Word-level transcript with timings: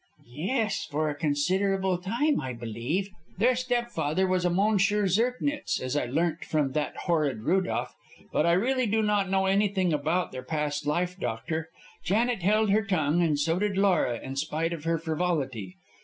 "Yes, 0.33 0.85
for 0.89 1.09
a 1.11 1.15
considerable 1.15 1.99
time, 1.99 2.41
I 2.41 2.53
believe. 2.53 3.11
Their 3.37 3.55
stepfather 3.55 4.25
was 4.25 4.45
a 4.45 4.47
M. 4.47 4.79
Zirknitz, 4.79 5.79
as 5.79 5.95
I 5.95 6.05
learnt 6.05 6.43
from 6.43 6.71
that 6.71 6.97
horrid 7.03 7.43
Rudolph. 7.43 7.93
But 8.33 8.47
I 8.47 8.53
really 8.53 8.87
do 8.87 9.03
not 9.03 9.29
know 9.29 9.45
anything 9.45 9.93
about 9.93 10.31
their 10.31 10.41
past 10.41 10.87
life, 10.87 11.19
doctor. 11.19 11.69
Janet 12.03 12.41
held 12.41 12.71
her 12.71 12.81
tongue, 12.83 13.21
and 13.21 13.37
so 13.39 13.59
did 13.59 13.77
Laura, 13.77 14.19
in 14.19 14.35
spite 14.37 14.73
of 14.73 14.85
her 14.85 14.97
frivolity. 14.97 15.75